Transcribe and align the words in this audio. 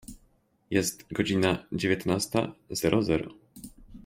Jest 0.69 1.05
godzina 1.13 1.65
dziewiętnasta 1.73 2.55
zero 2.71 3.03
zero. 3.03 3.33